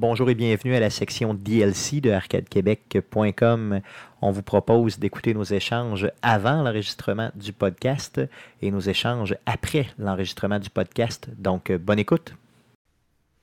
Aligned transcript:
Bonjour 0.00 0.30
et 0.30 0.34
bienvenue 0.34 0.74
à 0.74 0.80
la 0.80 0.88
section 0.88 1.34
DLC 1.34 2.00
de 2.00 2.10
arcadequebec.com. 2.10 3.82
On 4.22 4.30
vous 4.30 4.42
propose 4.42 4.98
d'écouter 4.98 5.34
nos 5.34 5.44
échanges 5.44 6.10
avant 6.22 6.62
l'enregistrement 6.62 7.30
du 7.34 7.52
podcast 7.52 8.18
et 8.62 8.70
nos 8.70 8.80
échanges 8.80 9.36
après 9.44 9.88
l'enregistrement 9.98 10.58
du 10.58 10.70
podcast. 10.70 11.28
Donc, 11.36 11.68
euh, 11.68 11.76
bonne 11.76 11.98
écoute. 11.98 12.34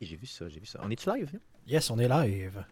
J'ai 0.02 0.16
vu 0.16 0.26
ça, 0.26 0.50
j'ai 0.50 0.60
vu 0.60 0.66
ça. 0.66 0.80
On 0.84 0.90
est-tu 0.90 1.08
live? 1.08 1.30
Yes, 1.68 1.92
on 1.92 2.00
est 2.00 2.08
live. 2.08 2.66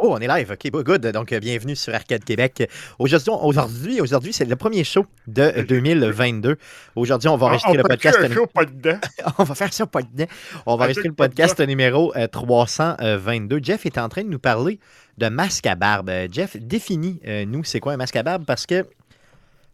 Oh, 0.00 0.14
on 0.14 0.18
est 0.18 0.28
live. 0.28 0.52
OK, 0.52 0.84
good. 0.84 1.04
Donc, 1.08 1.32
euh, 1.32 1.40
bienvenue 1.40 1.74
sur 1.74 1.92
Arcade 1.92 2.22
Québec. 2.22 2.70
Aujourd'hui, 3.00 3.32
aujourd'hui, 3.42 4.00
aujourd'hui 4.00 4.32
c'est 4.32 4.44
le 4.44 4.54
premier 4.54 4.84
show 4.84 5.04
de 5.26 5.62
2022. 5.62 6.56
Aujourd'hui, 6.94 7.28
on 7.28 7.36
va 7.36 7.46
enregistrer 7.46 7.76
le 7.76 7.82
podcast. 7.82 8.16
on 9.38 9.42
va 9.42 9.54
faire 9.56 9.72
ça 9.72 9.86
pas 9.86 10.02
dedans. 10.02 10.26
On 10.66 10.76
va 10.76 10.84
enregistrer 10.84 11.08
le 11.08 11.14
podcast 11.14 11.58
numéro 11.58 12.12
322. 12.30 13.56
Euh, 13.56 13.60
Jeff 13.60 13.86
est 13.86 13.98
en 13.98 14.08
train 14.08 14.22
de 14.22 14.28
nous 14.28 14.38
parler 14.38 14.78
de 15.18 15.28
masque 15.28 15.66
à 15.66 15.74
barbe. 15.74 16.10
Euh, 16.10 16.28
Jeff, 16.30 16.56
définis-nous 16.56 17.64
c'est 17.64 17.80
quoi 17.80 17.94
un 17.94 17.96
masque 17.96 18.14
à 18.14 18.22
barbe? 18.22 18.44
Parce 18.46 18.66
que 18.66 18.86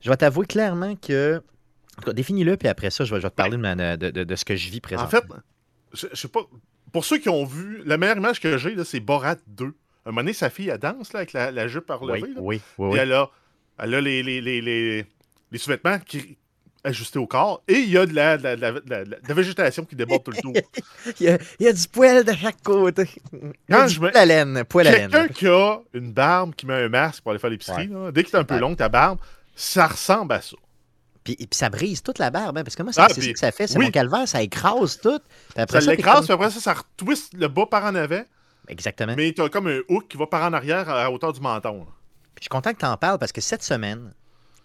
je 0.01 0.09
vais 0.09 0.17
t'avouer 0.17 0.47
clairement 0.47 0.97
que. 0.97 1.43
définis-le, 2.15 2.57
puis 2.57 2.69
après 2.69 2.89
ça, 2.89 3.05
je 3.05 3.15
vais, 3.15 3.21
te 3.21 3.27
parler 3.29 3.59
de, 3.59 4.37
ce 4.37 4.45
que 4.47 4.57
je 4.57 4.71
vis 4.71 4.81
présentement. 4.81 5.07
En 5.07 5.21
fait, 5.21 5.43
je, 5.93 6.07
je 6.15 6.19
sais 6.19 6.29
pas. 6.29 6.41
Pour 6.95 7.05
ceux 7.05 7.19
qui 7.19 7.29
ont 7.29 7.45
vu, 7.45 7.83
la 7.85 7.99
meilleure 7.99 8.17
image 8.17 8.41
que 8.41 8.57
j'ai, 8.57 8.83
c'est 8.85 9.01
Borat 9.01 9.37
2 9.49 9.75
un 10.07 10.11
moment 10.11 10.21
donné, 10.23 10.33
sa 10.33 10.51
fille, 10.51 10.69
elle 10.69 10.79
danse 10.79 11.13
là, 11.13 11.21
avec 11.21 11.33
la, 11.33 11.51
la 11.51 11.69
jupe 11.69 11.87
par 11.87 12.03
Oui, 12.03 12.23
oui, 12.39 12.61
oui, 12.79 12.97
Et 12.97 13.01
elle 13.01 13.13
a, 13.13 13.31
elle 13.79 13.95
a 13.95 14.01
les, 14.01 14.23
les, 14.23 14.41
les, 14.41 14.61
les, 14.61 15.07
les 15.51 15.59
sous-vêtements 15.59 15.99
qui 15.99 16.37
ajustés 16.85 17.19
au 17.19 17.27
corps 17.27 17.63
et 17.67 17.79
il 17.79 17.91
y 17.91 17.99
a 17.99 18.05
de 18.07 18.15
la, 18.15 18.37
de 18.37 18.45
la, 18.45 18.73
de 18.73 19.19
la, 19.29 19.35
végétation 19.35 19.85
qui 19.85 19.97
déborde 19.97 20.23
tout 20.23 20.31
le 20.31 20.37
tour. 20.37 20.53
il, 21.21 21.27
y 21.27 21.29
a, 21.31 21.39
il, 21.59 21.67
y 21.67 21.69
a, 21.69 21.73
du 21.73 21.89
poil 21.89 22.23
de 22.23 22.33
chaque 22.33 22.63
côté. 22.63 23.09
Quand 23.69 23.89
je 23.89 23.99
poil 23.99 24.17
à 24.17 24.27
laine, 24.27 24.65
poil 24.65 24.87
à 24.87 24.93
laine. 24.93 25.11
Quelqu'un 25.11 25.29
qui 25.33 25.47
a 25.47 25.79
une 25.95 26.13
barbe, 26.13 26.55
qui 26.55 26.67
met 26.67 26.75
un 26.75 26.89
masque 26.89 27.23
pour 27.23 27.31
aller 27.31 27.41
faire 27.41 27.51
l'épicerie, 27.51 27.91
dès 28.13 28.23
que 28.23 28.31
c'est 28.31 28.37
un 28.37 28.45
peu 28.45 28.59
long, 28.59 28.75
ta 28.77 28.89
barbe, 28.89 29.19
ça 29.57 29.87
ressemble 29.87 30.35
à 30.35 30.43
ça. 30.43 30.57
Puis, 31.25 31.37
puis, 31.37 31.49
ça 31.53 31.71
brise 31.71 32.03
toute 32.03 32.19
la 32.19 32.31
barbe, 32.31 32.59
hein, 32.59 32.65
parce 32.65 32.77
que 32.77 32.83
moi, 32.83 32.93
c'est 32.93 33.01
ah, 33.01 33.09
ce 33.09 33.19
que 33.19 33.39
ça 33.39 33.51
fait. 33.51 33.67
C'est 33.67 33.79
mon 33.79 33.91
calvaire, 33.91 34.29
ça 34.29 34.43
écrase 34.43 35.01
tout. 35.01 35.21
ça, 35.57 35.67
ça 35.67 35.81
l'écrase, 35.81 36.25
puis 36.25 36.35
après 36.35 36.51
ça, 36.51 36.61
ça 36.61 36.75
retwiste 36.75 37.33
le 37.33 37.49
bas 37.49 37.65
par 37.65 37.85
en 37.85 37.95
avant. 37.95 38.23
Exactement. 38.69 39.15
Mais 39.17 39.33
tu 39.33 39.43
as 39.43 39.49
comme 39.49 39.67
un 39.67 39.81
hook 39.89 40.09
qui 40.09 40.17
va 40.17 40.27
par 40.27 40.43
en 40.45 40.53
arrière 40.53 40.89
à 40.89 41.11
hauteur 41.11 41.33
du 41.33 41.41
menton. 41.41 41.87
je 42.37 42.43
suis 42.43 42.49
content 42.49 42.73
que 42.73 42.79
tu 42.79 42.87
en 42.87 42.97
parles 42.97 43.19
parce 43.19 43.33
que 43.33 43.41
cette 43.41 43.63
semaine, 43.63 44.13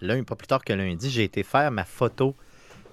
lundi, 0.02 0.23
pas 0.23 0.36
plus 0.36 0.47
tard 0.47 0.64
que 0.64 0.73
lundi, 0.73 1.09
j'ai 1.09 1.23
été 1.23 1.44
faire 1.44 1.72
ma 1.72 1.86
photo 1.86 2.36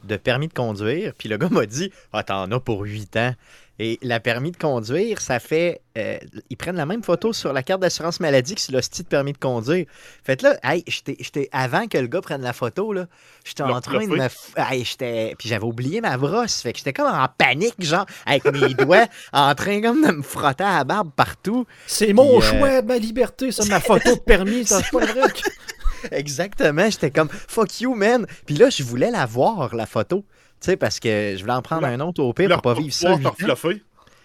de 0.05 0.17
permis 0.17 0.49
de 0.49 0.53
conduire. 0.53 1.13
Puis 1.19 1.29
le 1.29 1.37
gars 1.37 1.49
m'a 1.49 1.67
dit 1.67 1.93
Ah, 2.13 2.23
t'en 2.23 2.51
as 2.51 2.61
pour 2.61 2.83
8 2.83 3.17
ans. 3.17 3.35
Et 3.79 3.99
la 4.01 4.21
permis 4.21 4.53
de 4.53 4.57
conduire, 4.57 5.21
ça 5.21 5.39
fait. 5.39 5.83
Euh, 5.99 6.19
ils 6.49 6.57
prennent 6.57 6.77
la 6.77 6.87
même 6.87 7.03
photo 7.03 7.35
sur 7.35 7.53
la 7.53 7.63
carte 7.63 7.83
d'assurance 7.83 8.21
maladie 8.21 8.55
que 8.55 8.61
sur 8.61 8.73
le 8.73 8.81
style 8.81 9.05
de 9.05 9.09
permis 9.09 9.35
de 9.35 9.39
conduire. 9.39 9.85
Fait 10.25 10.41
là, 10.41 10.57
hey, 10.63 10.83
j'étais, 10.87 11.51
avant 11.53 11.87
que 11.87 11.99
le 11.99 12.07
gars 12.07 12.23
prenne 12.23 12.41
la 12.41 12.55
photo, 12.55 12.95
là, 12.95 13.07
j'étais 13.45 13.63
en 13.63 13.81
train 13.83 14.07
de 14.07 14.07
me. 14.07 14.29
Hey, 14.57 14.83
j'étais, 14.83 15.35
puis 15.39 15.51
j'avais 15.51 15.65
oublié 15.65 16.01
ma 16.01 16.17
brosse. 16.17 16.63
Fait 16.63 16.73
que 16.73 16.79
j'étais 16.79 16.95
comme 16.95 17.07
en 17.07 17.29
panique, 17.37 17.75
genre, 17.81 18.07
avec 18.25 18.47
mes 18.47 18.73
doigts, 18.75 19.09
en 19.35 19.55
train 19.55 19.83
comme 19.83 20.07
de 20.07 20.13
me 20.13 20.23
frotter 20.23 20.65
à 20.65 20.79
la 20.79 20.85
barbe 20.85 21.11
partout. 21.15 21.67
C'est 21.87 22.15
mon 22.15 22.39
euh, 22.39 22.41
choix, 22.41 22.81
ma 22.81 22.97
liberté, 22.97 23.53
ça, 23.53 23.67
ma 23.67 23.81
photo 23.81 24.15
de 24.15 24.21
permis, 24.21 24.65
ça, 24.65 24.81
c'est 24.83 24.91
pas 24.91 25.05
vrai. 25.13 25.33
Exactement, 26.11 26.89
j'étais 26.91 27.11
comme 27.11 27.29
fuck 27.29 27.81
you, 27.81 27.95
man. 27.95 28.27
Puis 28.47 28.57
là, 28.57 28.71
je 28.71 28.83
voulais 28.83 29.11
la 29.11 29.27
voir, 29.27 29.75
la 29.75 29.87
photo. 29.87 30.25
Tu 30.61 30.71
sais, 30.71 30.77
parce 30.77 31.01
que 31.01 31.35
je 31.37 31.41
voulais 31.41 31.53
en 31.53 31.63
prendre 31.63 31.87
un 31.87 32.01
autre 32.01 32.23
au 32.23 32.33
pire 32.33 32.49
pour 32.49 32.63
pas 32.63 32.75
vivre 32.75 32.95
ça. 32.95 33.17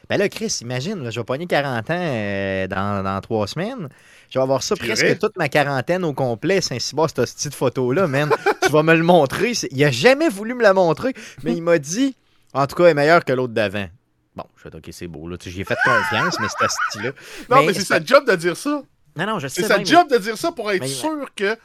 Ben 0.10 0.18
là, 0.18 0.28
Chris, 0.28 0.58
imagine, 0.62 1.10
je 1.10 1.20
vais 1.20 1.24
pogner 1.24 1.48
40 1.48 1.90
ans 1.90 1.94
euh, 1.98 2.68
dans, 2.68 3.02
dans 3.02 3.22
trois 3.22 3.48
semaines. 3.48 3.88
Je 4.30 4.40
vais 4.40 4.44
avoir 4.44 4.62
ça 4.62 4.76
presque 4.76 5.20
toute 5.20 5.38
ma 5.38 5.48
quarantaine 5.48 6.04
au 6.04 6.14
complet, 6.14 6.60
Saint-Cyboire, 6.60 7.10
cette 7.10 7.34
petite 7.34 7.56
photo-là, 7.56 8.08
man. 8.08 8.30
tu 8.62 8.72
vas 8.72 8.84
me 8.84 8.94
le 8.94 9.04
montrer. 9.04 9.54
Il 9.72 9.84
a 9.86 9.92
jamais 9.92 10.28
voulu 10.28 10.54
me 10.54 10.64
la 10.64 10.74
montrer, 10.74 11.14
mais 11.44 11.54
il 11.54 11.62
m'a 11.62 11.78
dit, 11.78 12.16
en 12.54 12.68
tout 12.68 12.76
cas, 12.76 12.84
elle 12.86 12.90
est 12.90 12.96
meilleure 12.96 13.24
que 13.24 13.32
l'autre 13.32 13.54
d'avant. 13.54 13.88
Bon, 14.36 14.44
je 14.58 14.70
vais 14.70 14.76
OK, 14.76 14.90
c'est 14.92 15.08
beau, 15.08 15.28
là. 15.30 15.38
J'y 15.42 15.62
ai 15.62 15.64
fait 15.64 15.78
confiance, 15.84 16.38
mais 16.40 16.48
c'était 16.48 16.70
ce 16.70 16.76
style-là. 16.90 17.12
Non, 17.50 17.66
mais, 17.66 17.74
c'est 17.74 17.86
sa 17.86 18.04
job 18.04 18.30
de 18.30 18.36
dire 18.36 18.58
ça. 18.58 18.84
Non, 19.16 19.26
non, 19.26 19.40
je 19.40 19.48
sais. 19.48 19.62
C'est 19.62 19.68
sa 19.68 19.84
job 19.84 20.10
de 20.10 20.18
dire 20.18 20.38
ça 20.38 20.52
pour 20.52 20.72
être 20.72 20.86
sûr 20.88 21.28
que 21.36 21.58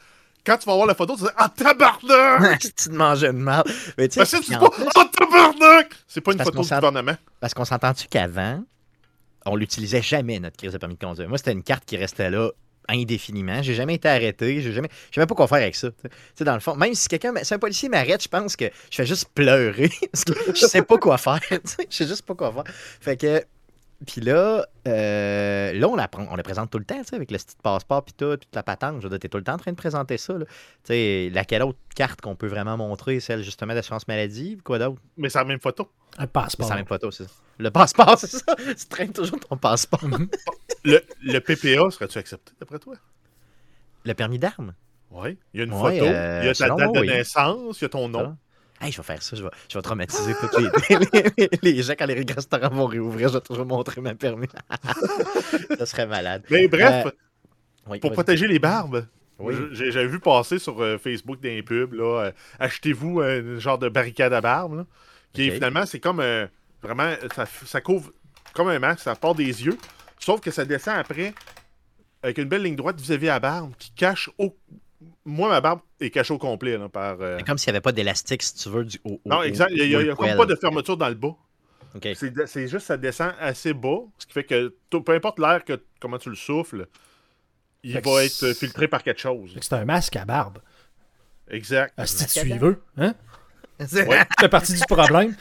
quand 0.45 0.57
tu 0.57 0.65
vas 0.65 0.75
voir 0.75 0.87
la 0.87 0.95
photo, 0.95 1.15
tu 1.15 1.23
dire 1.23 1.33
Ah, 1.35 1.49
tabarnak 1.49 2.59
Tu 2.61 2.71
te 2.71 2.89
mangeais 2.89 3.27
de 3.27 3.37
mal. 3.37 3.63
Mais 3.97 4.07
tu 4.07 4.25
sais, 4.25 4.39
pas 4.57 4.69
Ah, 4.95 5.05
tabarnak 5.11 5.93
C'est 6.07 6.21
pas 6.21 6.31
une 6.31 6.39
photo 6.39 6.61
du 6.61 6.69
gouvernement. 6.69 7.15
Parce 7.39 7.53
qu'on 7.53 7.65
s'entend-tu 7.65 8.07
qu'avant, 8.07 8.63
on 9.45 9.55
l'utilisait 9.55 10.01
jamais, 10.01 10.39
notre 10.39 10.57
crise 10.57 10.71
de 10.71 10.77
permis 10.77 10.95
de 10.95 11.03
conduire? 11.03 11.27
Moi, 11.27 11.37
c'était 11.37 11.51
une 11.51 11.63
carte 11.63 11.85
qui 11.85 11.97
restait 11.97 12.29
là 12.29 12.49
indéfiniment. 12.89 13.61
J'ai 13.61 13.73
jamais 13.73 13.95
été 13.95 14.07
arrêté. 14.07 14.61
J'ai 14.61 14.71
jamais, 14.71 14.89
je 15.09 15.15
sais 15.15 15.21
même 15.21 15.27
pas 15.27 15.35
quoi 15.35 15.47
faire 15.47 15.57
avec 15.57 15.75
ça. 15.75 15.89
sais, 16.35 16.43
dans 16.43 16.53
le 16.53 16.59
fond, 16.59 16.75
même 16.75 16.93
si 16.93 17.07
quelqu'un, 17.07 17.33
si 17.43 17.53
un 17.53 17.59
policier 17.59 17.89
m'arrête, 17.89 18.23
je 18.23 18.29
pense 18.29 18.55
que 18.55 18.65
je 18.89 18.95
fais 18.95 19.05
juste 19.05 19.29
pleurer 19.33 19.91
parce 20.11 20.23
que 20.23 20.33
je 20.53 20.65
sais 20.65 20.81
pas 20.81 20.97
quoi 20.97 21.17
faire. 21.17 21.39
Je 21.51 21.57
sais 21.89 22.07
juste 22.07 22.21
pas 22.23 22.35
quoi 22.35 22.51
faire. 22.53 22.63
Fait 23.01 23.17
que 23.17 23.43
puis 24.05 24.21
là, 24.21 24.67
euh, 24.87 25.73
là, 25.73 25.87
on 25.87 25.95
la, 25.95 26.07
on 26.29 26.35
la 26.35 26.43
présente 26.43 26.69
tout 26.69 26.77
le 26.77 26.85
temps, 26.85 27.01
avec 27.11 27.31
le 27.31 27.37
style 27.37 27.57
passeport, 27.63 28.03
puis 28.03 28.13
tout, 28.13 28.37
toute 28.37 28.55
la 28.55 28.61
patente. 28.61 29.01
Je 29.01 29.07
veux 29.07 29.17
dire, 29.17 29.29
tout 29.29 29.37
le 29.37 29.43
temps 29.43 29.53
en 29.53 29.57
train 29.57 29.71
de 29.71 29.77
présenter 29.77 30.17
ça. 30.17 30.35
sais, 30.83 31.31
Laquelle 31.33 31.63
autre 31.63 31.79
carte 31.95 32.21
qu'on 32.21 32.35
peut 32.35 32.47
vraiment 32.47 32.77
montrer, 32.77 33.19
celle 33.19 33.43
justement 33.43 33.73
d'assurance 33.73 34.07
maladie, 34.07 34.57
quoi 34.63 34.77
d'autre? 34.77 35.01
Mais 35.17 35.29
c'est 35.29 35.39
la 35.39 35.45
même 35.45 35.59
photo. 35.59 35.89
Un 36.19 36.27
passeport. 36.27 36.67
C'est 36.67 36.73
la 36.73 36.77
même 36.77 36.85
photo, 36.87 37.09
c'est 37.09 37.23
ça. 37.23 37.33
Le 37.57 37.71
passeport, 37.71 38.15
c'est 38.19 38.27
ça. 38.27 38.55
Tu 38.55 38.85
traînes 38.87 39.13
toujours 39.13 39.39
ton 39.39 39.57
passeport. 39.57 40.01
le, 40.83 41.01
le 41.23 41.39
PPA, 41.39 41.89
serais-tu 41.89 42.19
accepté, 42.19 42.51
d'après 42.59 42.77
toi? 42.77 42.95
Le 44.05 44.13
permis 44.13 44.37
d'armes? 44.37 44.73
Oui. 45.09 45.37
Il 45.53 45.59
y 45.59 45.61
a 45.61 45.65
une 45.65 45.71
photo, 45.71 46.05
euh, 46.05 46.39
il 46.43 46.47
y 46.47 46.49
a 46.49 46.53
ta 46.53 46.69
date 46.69 46.93
de 46.93 46.99
naissance, 47.01 47.81
il 47.81 47.83
y 47.83 47.87
a 47.87 47.89
ce 47.91 48.07
nom. 48.07 48.37
Hey, 48.79 48.91
je 48.91 48.97
vais 48.97 49.03
faire 49.03 49.21
ça, 49.21 49.35
je 49.35 49.43
vais, 49.43 49.49
je 49.69 49.77
vais 49.77 49.81
traumatiser 49.81 50.33
tous 50.35 50.59
les, 51.37 51.49
les, 51.63 51.81
gens 51.81 51.93
quand 51.97 52.05
les 52.05 52.21
restaurants 52.21 52.69
vont 52.69 52.85
réouvrir, 52.85 53.29
je 53.29 53.33
vais 53.35 53.41
toujours 53.41 53.65
montrer 53.65 54.01
ma 54.01 54.13
permis. 54.13 54.47
ça 55.77 55.85
serait 55.85 56.05
malade. 56.05 56.43
Mais 56.51 56.67
bref, 56.67 57.07
euh, 57.89 57.99
pour 57.99 58.11
protéger 58.11 58.47
les 58.47 58.59
barbes, 58.59 59.07
j'avais 59.71 60.07
vu 60.07 60.19
passer 60.19 60.59
sur 60.59 60.79
euh, 60.81 60.97
Facebook 60.99 61.39
des 61.39 61.63
pubs, 61.63 61.93
là, 61.93 62.25
euh, 62.25 62.31
achetez-vous 62.59 63.21
un 63.21 63.57
genre 63.57 63.79
de 63.79 63.89
barricade 63.89 64.33
à 64.33 64.41
barbe, 64.41 64.85
qui 65.33 65.49
finalement, 65.49 65.85
c'est 65.85 65.99
comme 65.99 66.23
vraiment, 66.83 67.13
ça, 67.35 67.45
ça, 67.65 67.81
couvre 67.81 68.11
comme 68.53 68.67
un 68.67 68.79
masque, 68.79 68.99
ça 68.99 69.15
part 69.15 69.33
des 69.33 69.65
yeux, 69.65 69.77
sauf 70.19 70.39
que 70.39 70.51
ça 70.51 70.65
descend 70.65 70.97
après 70.97 71.33
avec 72.21 72.37
une 72.37 72.45
belle 72.45 72.63
ligne 72.63 72.75
droite 72.75 72.99
vis-à-vis 72.99 73.29
à 73.29 73.33
la 73.33 73.39
barbe 73.39 73.73
qui 73.77 73.91
cache 73.91 74.29
au, 74.37 74.55
moi, 75.27 75.49
ma 75.49 75.61
barbe 75.61 75.81
est 75.99 76.09
cachée 76.09 76.33
au 76.33 76.37
complet 76.37 76.77
là, 76.77 76.87
par. 76.89 77.17
Euh, 77.21 77.37
comme 77.45 77.57
s'il 77.57 77.71
n'y 77.71 77.75
avait 77.75 77.81
pas 77.81 77.91
d'élastique, 77.91 78.41
si 78.41 78.55
tu 78.55 78.69
veux, 78.69 78.85
du 78.85 78.97
haut. 79.03 79.19
Non, 79.25 79.43
exact. 79.43 79.71
Il 79.75 79.87
n'y 79.87 79.95
a, 79.95 80.15
comme 80.15 80.35
pas 80.35 80.45
de 80.45 80.55
fermeture 80.55 80.97
dans 80.97 81.09
le 81.09 81.15
bas. 81.15 81.35
C'est 82.01 82.67
juste 82.67 82.87
ça 82.87 82.97
descend 82.97 83.33
assez 83.39 83.73
bas, 83.73 83.99
ce 84.17 84.25
qui 84.25 84.33
fait 84.33 84.43
que 84.43 84.75
peu 84.89 85.13
importe 85.13 85.39
l'air 85.39 85.63
que 85.65 85.81
comment 85.99 86.17
tu 86.17 86.29
le 86.29 86.35
souffles, 86.35 86.87
il 87.83 87.99
va 87.99 88.23
être 88.23 88.53
filtré 88.53 88.87
par 88.87 89.03
quelque 89.03 89.19
chose. 89.19 89.57
C'est 89.59 89.73
un 89.73 89.85
masque 89.85 90.15
à 90.15 90.25
barbe. 90.25 90.59
Exact. 91.49 91.93
Un 91.97 92.05
style 92.05 92.27
suiveux, 92.29 92.81
hein? 92.97 93.13
Ouais. 93.79 94.25
C'est 94.39 94.49
partie 94.49 94.73
du 94.73 94.81
problème. 94.87 95.35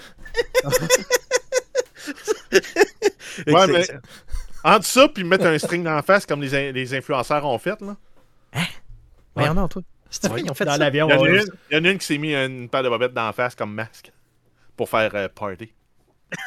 ouais, 3.46 3.66
mais 3.66 3.86
entre 4.62 4.84
ça 4.84 5.08
puis 5.08 5.24
mettre 5.24 5.46
un 5.46 5.58
string 5.58 5.82
dans 5.82 5.94
la 5.94 6.02
face 6.02 6.26
comme 6.26 6.42
les, 6.42 6.72
les 6.72 6.94
influenceurs 6.94 7.44
ont 7.44 7.58
fait, 7.58 7.80
là. 7.80 7.96
Hein? 8.52 8.64
Ouais, 9.36 9.54
non, 9.54 9.68
toi. 9.68 9.82
C'est 10.08 10.32
fait 10.54 10.64
dans 10.64 10.76
l'avion. 10.76 11.08
Il, 11.08 11.44
y 11.70 11.76
en 11.76 11.84
a 11.84 11.90
une 11.90 11.98
qui 11.98 12.06
s'est 12.06 12.18
mis 12.18 12.34
une 12.34 12.68
paire 12.68 12.82
de 12.82 12.88
bobettes 12.88 13.12
dans 13.12 13.26
la 13.26 13.32
face 13.32 13.54
comme 13.54 13.74
masque 13.74 14.12
pour 14.76 14.88
faire 14.88 15.10
euh, 15.14 15.28
party. 15.28 15.72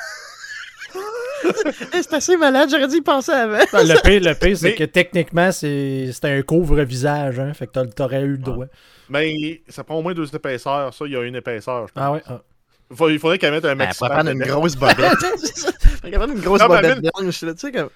c'est 1.91 2.13
assez 2.13 2.37
malade, 2.37 2.69
j'aurais 2.69 2.87
dû 2.87 2.97
y 2.97 3.01
penser 3.01 3.31
avant. 3.31 3.57
le 3.57 4.01
pire, 4.01 4.21
le 4.21 4.33
pire 4.33 4.57
c'est 4.57 4.75
que 4.75 4.83
techniquement, 4.83 5.51
c'était 5.51 6.29
un 6.29 6.41
couvre-visage, 6.41 7.39
hein, 7.39 7.53
fait 7.53 7.67
que 7.67 7.85
t'aurais 7.87 8.21
eu 8.21 8.31
le 8.31 8.37
droit. 8.37 8.65
Mais 9.09 9.61
ça 9.67 9.83
prend 9.83 9.95
au 9.95 10.01
moins 10.01 10.13
deux 10.13 10.33
épaisseurs, 10.33 10.93
ça, 10.93 11.05
il 11.05 11.11
y 11.11 11.17
a 11.17 11.23
une 11.23 11.35
épaisseur. 11.35 11.87
Je 11.87 11.93
pense. 11.93 12.03
Ah 12.03 12.11
ouais. 12.11 12.21
Ah. 12.27 12.41
Il 13.07 13.19
faudrait 13.19 13.37
qu'elle 13.37 13.51
mette 13.51 13.65
un 13.65 13.75
maximum. 13.75 14.09
Ben, 14.09 14.15
prendre 14.15 14.31
une 14.31 14.43
grosse 14.43 14.75
bobette. 14.75 14.97
il 14.99 15.89
faudrait 16.01 16.17
prendre 16.17 16.33
une 16.33 16.41
grosse 16.41 16.61
bobette 16.61 17.01
blanche, 17.01 17.39
tu 17.39 17.53
sais, 17.57 17.71
comme... 17.71 17.89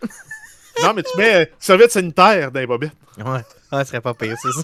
Non, 0.84 0.94
mais 0.96 1.04
tu 1.04 1.18
mets 1.18 1.44
euh, 1.44 1.46
serviette 1.60 1.92
sanitaire 1.92 2.52
dans 2.52 2.60
les 2.60 2.68
bobettes. 2.68 2.92
Ouais, 3.18 3.42
ça 3.70 3.86
serait 3.86 4.02
pas 4.02 4.14
pire, 4.14 4.38
c'est 4.42 4.52
ça. 4.52 4.64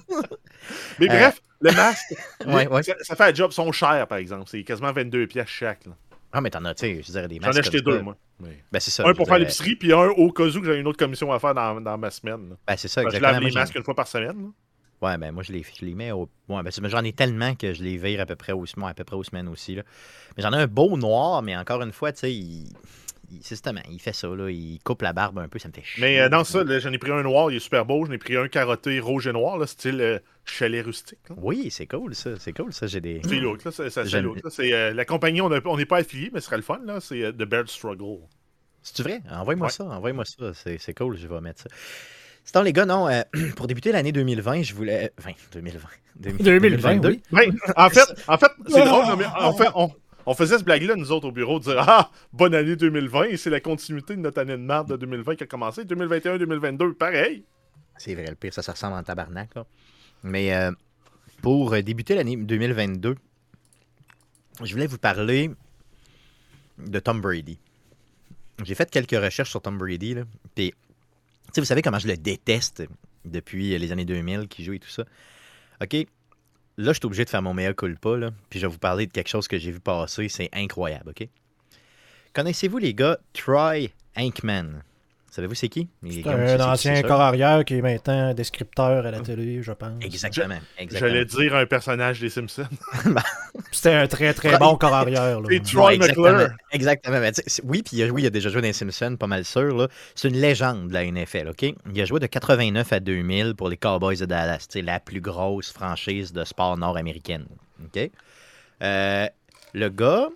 mais 0.99 1.07
bref, 1.07 1.41
le 1.61 1.71
masque, 1.71 2.15
ouais, 2.45 2.67
ouais. 2.67 2.83
Ça, 2.83 3.15
fait 3.15 3.23
un 3.23 3.33
job. 3.33 3.51
Ils 3.51 3.55
sont 3.55 3.71
chers, 3.71 4.07
par 4.07 4.17
exemple. 4.17 4.45
C'est 4.47 4.63
quasiment 4.63 4.91
22 4.91 5.27
pièces 5.27 5.47
chaque. 5.47 5.85
Là. 5.85 5.93
Ah, 6.31 6.41
mais 6.41 6.49
t'en 6.49 6.63
as, 6.65 6.75
tu 6.75 6.81
sais, 6.81 7.01
je 7.01 7.11
dirais 7.11 7.27
des 7.27 7.39
masques. 7.39 7.53
J'en 7.53 7.57
ai 7.57 7.59
acheté 7.59 7.81
deux, 7.81 8.01
moi. 8.01 8.15
Ben, 8.39 8.79
c'est 8.79 8.91
ça. 8.91 9.07
Un 9.07 9.13
pour 9.13 9.27
faire 9.27 9.39
l'épicerie, 9.39 9.75
puis 9.75 9.91
un 9.91 10.07
au 10.09 10.31
cas 10.31 10.43
où 10.43 10.61
que 10.61 10.65
j'ai 10.65 10.79
une 10.79 10.87
autre 10.87 10.97
commission 10.97 11.31
à 11.31 11.39
faire 11.39 11.53
dans, 11.53 11.81
dans 11.81 11.97
ma 11.97 12.09
semaine. 12.09 12.55
Ben, 12.67 12.77
c'est 12.77 12.87
ça, 12.87 13.03
exactement. 13.03 13.29
Je 13.29 13.33
lave 13.33 13.43
les 13.43 13.51
masques 13.51 13.75
une 13.75 13.83
fois 13.83 13.95
par 13.95 14.07
semaine. 14.07 14.41
Là. 14.41 14.47
Ouais, 15.01 15.17
ben 15.17 15.31
moi, 15.31 15.43
je 15.43 15.53
les, 15.53 15.63
je 15.63 15.85
les 15.85 15.95
mets 15.95 16.11
au. 16.11 16.29
Ouais, 16.49 16.61
ben, 16.61 16.71
j'en 16.83 17.03
ai 17.03 17.13
tellement 17.13 17.55
que 17.55 17.73
je 17.73 17.81
les 17.83 17.97
vire 17.97 18.19
à 18.21 18.25
peu 18.25 18.35
près 18.35 18.51
aux, 18.51 18.65
à 18.83 18.93
peu 18.93 19.03
près 19.03 19.15
aux 19.15 19.23
semaines 19.23 19.47
aussi. 19.47 19.75
Là. 19.75 19.83
Mais 20.35 20.43
j'en 20.43 20.51
ai 20.51 20.57
un 20.57 20.67
beau 20.67 20.97
noir, 20.97 21.41
mais 21.41 21.55
encore 21.55 21.81
une 21.81 21.93
fois, 21.93 22.11
tu 22.11 22.19
sais, 22.19 22.33
il 22.33 22.67
justement, 23.47 23.81
il 23.89 23.99
fait 23.99 24.13
ça, 24.13 24.27
là, 24.27 24.49
il 24.49 24.79
coupe 24.83 25.01
la 25.01 25.13
barbe 25.13 25.39
un 25.39 25.47
peu, 25.47 25.59
ça 25.59 25.67
me 25.67 25.73
fait 25.73 25.83
chier. 25.83 26.01
Mais 26.01 26.19
euh, 26.19 26.29
dans 26.29 26.43
ça, 26.43 26.63
j'en 26.79 26.91
ai 26.91 26.97
pris 26.97 27.11
un 27.11 27.23
noir, 27.23 27.51
il 27.51 27.57
est 27.57 27.59
super 27.59 27.85
beau. 27.85 28.05
J'en 28.05 28.13
ai 28.13 28.17
pris 28.17 28.35
un 28.35 28.47
carotté 28.47 28.99
rouge 28.99 29.27
et 29.27 29.31
noir, 29.31 29.57
là, 29.57 29.67
style 29.67 30.01
euh, 30.01 30.19
chalet 30.45 30.83
rustique. 30.83 31.19
Oui, 31.37 31.69
c'est 31.71 31.87
cool, 31.87 32.15
ça. 32.15 32.31
C'est 32.39 32.53
cool, 32.53 32.73
ça. 32.73 32.87
J'ai 32.87 33.01
des. 33.01 33.21
C'est 33.23 33.39
l'autre, 33.39 33.69
là. 33.69 33.89
C'est 33.89 34.21
l'autre. 34.21 34.49
C'est 34.49 34.93
la 34.93 35.05
compagnie, 35.05 35.41
on 35.41 35.49
n'est 35.49 35.85
pas 35.85 35.97
affilié, 35.97 36.29
mais 36.33 36.39
ce 36.39 36.47
serait 36.47 36.57
le 36.57 36.63
fun, 36.63 36.79
là. 36.85 36.99
C'est 36.99 37.31
The 37.33 37.43
Bear 37.43 37.67
Struggle. 37.67 38.19
C'est 38.81 39.03
vrai? 39.03 39.21
Envoie-moi 39.29 39.69
ça, 39.69 39.85
envoie-moi 39.85 40.25
ça. 40.25 40.51
C'est 40.53 40.93
cool, 40.93 41.17
je 41.17 41.27
vais 41.27 41.41
mettre 41.41 41.63
ça. 41.63 41.69
Sinon, 42.45 42.63
les 42.63 42.73
gars, 42.73 42.85
non, 42.85 43.07
pour 43.55 43.67
débuter 43.67 43.91
l'année 43.91 44.11
2020, 44.11 44.63
je 44.63 44.73
voulais. 44.73 45.11
Enfin, 45.19 45.31
2020. 45.51 45.87
2020, 46.19 46.99
oui. 47.05 47.51
en 47.77 47.89
fait, 47.89 48.01
en 48.27 48.37
fait 48.37 48.51
c'est 48.67 48.83
drôle, 48.83 49.05
mais 49.17 49.25
en 49.25 49.53
fait, 49.53 49.69
on, 49.75 49.89
on 50.29 50.35
faisait 50.35 50.59
ce 50.59 50.63
blague-là, 50.63 50.95
nous 50.95 51.11
autres, 51.11 51.27
au 51.27 51.31
bureau, 51.31 51.57
de 51.57 51.63
dire 51.63 51.83
Ah, 51.87 52.11
bonne 52.33 52.53
année 52.53 52.75
2020, 52.75 53.23
et 53.23 53.37
c'est 53.37 53.49
la 53.49 53.59
continuité 53.59 54.15
de 54.15 54.21
notre 54.21 54.39
année 54.39 54.51
de 54.51 54.57
merde 54.57 54.87
de 54.91 54.95
2020 54.95 55.35
qui 55.35 55.43
a 55.43 55.47
commencé. 55.47 55.85
2021-2022, 55.85 56.93
pareil. 56.93 57.45
C'est 57.97 58.13
vrai, 58.13 58.27
le 58.27 58.35
pire, 58.35 58.53
ça, 58.53 58.61
ça 58.61 58.73
ressemble 58.73 58.93
en 58.93 59.01
tabarnak. 59.01 59.49
Mais 60.21 60.53
euh, 60.53 60.71
pour 61.41 61.73
euh, 61.73 61.81
débuter 61.81 62.13
l'année 62.13 62.37
2022, 62.37 63.15
je 64.63 64.71
voulais 64.71 64.85
vous 64.85 64.99
parler 64.99 65.49
de 66.77 66.99
Tom 66.99 67.21
Brady. 67.21 67.57
J'ai 68.63 68.75
fait 68.75 68.91
quelques 68.91 69.19
recherches 69.19 69.49
sur 69.49 69.63
Tom 69.63 69.79
Brady. 69.79 70.13
Là, 70.13 70.25
puis, 70.53 70.75
vous 71.57 71.65
savez 71.65 71.81
comment 71.81 71.97
je 71.97 72.07
le 72.07 72.17
déteste 72.17 72.83
depuis 73.25 73.75
les 73.79 73.91
années 73.91 74.05
2000 74.05 74.47
qui 74.47 74.63
joue 74.63 74.73
et 74.73 74.79
tout 74.79 74.89
ça. 74.89 75.05
OK, 75.81 76.05
Là, 76.79 76.93
je 76.93 76.99
suis 76.99 77.05
obligé 77.07 77.25
de 77.25 77.29
faire 77.29 77.41
mon 77.41 77.53
meilleur 77.53 77.75
culpa, 77.75 78.15
là, 78.15 78.31
puis 78.49 78.57
je 78.57 78.65
vais 78.65 78.71
vous 78.71 78.79
parler 78.79 79.05
de 79.05 79.11
quelque 79.11 79.27
chose 79.27 79.49
que 79.49 79.57
j'ai 79.57 79.69
vu 79.69 79.81
passer. 79.81 80.29
C'est 80.29 80.47
incroyable, 80.53 81.09
OK? 81.09 81.27
Connaissez-vous 82.31 82.77
les 82.77 82.93
gars 82.93 83.17
Troy 83.33 83.89
Aikman? 84.15 84.81
Savez-vous 85.39 85.55
c'est 85.55 85.69
qui? 85.69 85.87
C'est 86.11 86.27
un 86.27 86.59
ancien 86.59 87.01
corps 87.01 87.21
arrière 87.21 87.63
qui 87.63 87.75
est 87.75 87.81
maintenant 87.81 88.33
descripteur 88.33 89.05
à 89.05 89.11
la 89.11 89.21
télé, 89.21 89.63
je 89.63 89.71
pense. 89.71 90.03
Exactement. 90.03 90.57
J'allais 90.91 91.23
dire 91.23 91.55
un 91.55 91.65
personnage 91.65 92.19
des 92.19 92.29
Simpsons. 92.29 92.67
C'était 93.71 93.93
un 93.93 94.07
très 94.07 94.33
très 94.33 94.57
bon 94.57 94.75
corps 94.75 94.93
arrière. 94.93 95.39
Et 95.49 95.61
Troy 95.61 95.95
McClure. 95.95 96.49
Exactement. 96.73 97.21
oui, 97.63 97.83
puis 97.83 98.03
oui, 98.11 98.23
il 98.23 98.25
a 98.25 98.29
déjà 98.29 98.49
joué 98.49 98.59
dans 98.59 98.67
les 98.67 98.73
Simpsons, 98.73 99.15
pas 99.17 99.27
mal 99.27 99.45
sûr. 99.45 99.87
C'est 100.13 100.27
une 100.27 100.41
légende 100.41 100.89
de 100.89 100.93
la 100.93 101.09
NFL, 101.09 101.47
OK? 101.51 101.73
Il 101.93 102.01
a 102.01 102.03
joué 102.03 102.19
de 102.19 102.25
89 102.27 102.91
à 102.91 102.99
2000 102.99 103.55
pour 103.55 103.69
les 103.69 103.77
Cowboys 103.77 104.17
de 104.17 104.25
Dallas. 104.25 104.65
C'est 104.67 104.81
la 104.81 104.99
plus 104.99 105.21
grosse 105.21 105.71
franchise 105.71 106.33
de 106.33 106.43
sport 106.43 106.77
nord-américaine. 106.77 107.45
OK? 107.81 108.11
Euh, 108.83 109.27
le 109.73 109.87
gars, 109.87 110.27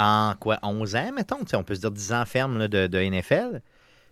en 0.00 0.34
quoi, 0.40 0.58
11 0.62 0.96
ans, 0.96 1.12
mettons, 1.14 1.38
on 1.52 1.62
peut 1.62 1.74
se 1.74 1.80
dire 1.80 1.90
10 1.90 2.12
ans 2.14 2.24
ferme 2.24 2.68
de, 2.68 2.98
NFL, 2.98 3.60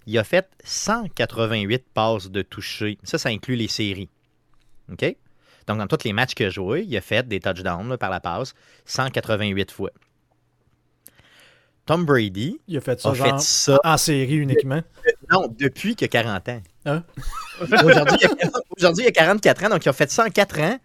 il 0.08 0.16
a 0.16 0.24
fait 0.24 0.48
188 0.64 1.84
passes 1.92 2.30
de 2.30 2.40
toucher. 2.40 2.98
Ça, 3.02 3.18
ça 3.18 3.28
inclut 3.28 3.56
les 3.56 3.68
séries. 3.68 4.08
OK? 4.90 5.04
Donc, 5.66 5.76
dans 5.76 5.86
tous 5.86 6.04
les 6.04 6.14
matchs 6.14 6.34
qu'il 6.34 6.46
a 6.46 6.50
joué, 6.50 6.82
il 6.88 6.96
a 6.96 7.02
fait 7.02 7.28
des 7.28 7.40
touchdowns 7.40 7.94
par 7.98 8.08
la 8.08 8.18
passe 8.18 8.54
188 8.86 9.70
fois. 9.70 9.90
Tom 11.84 12.06
Brady 12.06 12.58
il 12.68 12.78
a 12.78 12.80
fait 12.80 13.00
ça, 13.00 13.14
fait 13.14 13.38
ça 13.40 13.78
en 13.84 13.96
série 13.98 14.36
uniquement? 14.36 14.82
Non, 15.30 15.46
depuis 15.58 15.94
qu'il 15.94 16.06
a 16.06 16.08
40 16.08 16.48
ans. 16.48 16.62
Hein? 16.86 17.04
Aujourd'hui, 18.76 19.04
il, 19.04 19.08
a 19.08 19.10
44 19.10 19.64
ans, 19.64 19.68
donc 19.70 19.84
il 19.84 19.88
a 19.88 19.92
fait 19.92 20.10
ça 20.10 20.24
en 20.24 20.30
4 20.30 20.60
ans 20.60 20.78